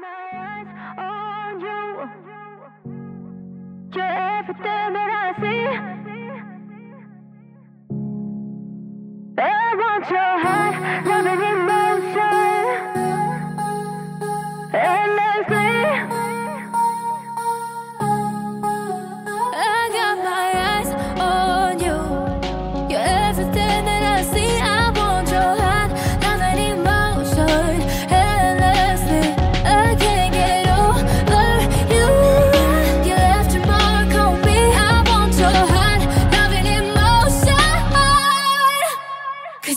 [0.00, 0.68] my eyes
[0.98, 2.08] on you.
[3.94, 5.64] You're everything that I see.
[9.38, 11.07] I want your heart.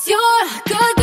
[0.02, 1.01] Cause you're good.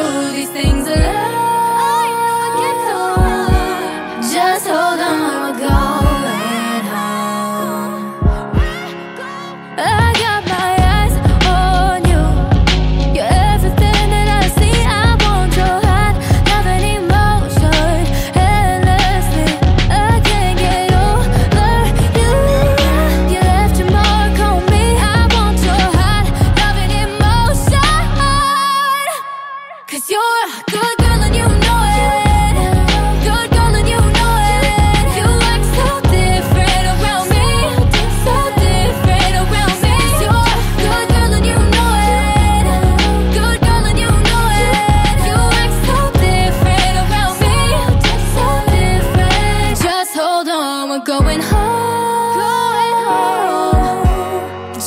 [0.00, 0.79] do these things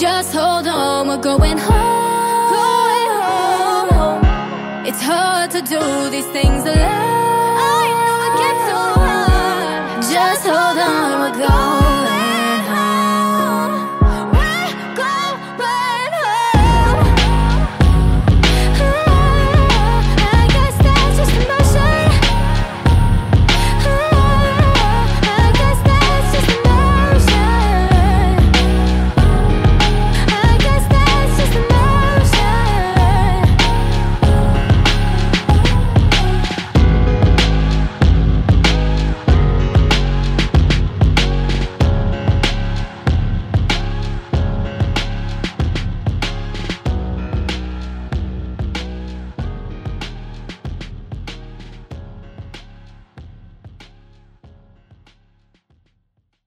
[0.04, 2.52] Just hold on, we're going home.
[2.52, 3.90] Going home.
[3.90, 4.86] home.
[4.86, 6.76] It's hard to do these things alone.
[6.76, 10.04] I know it gets so hard.
[10.12, 11.83] Just hold on, we're going.